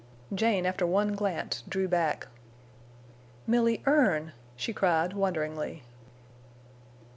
[0.33, 2.25] Jane, after one glance, drew back.
[3.45, 5.83] "Milly Erne!" she cried, wonderingly.